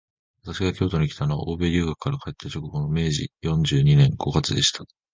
[0.43, 4.83] 私が京都にきたのは、欧州留学から帰った直後の明治四十二年五月でした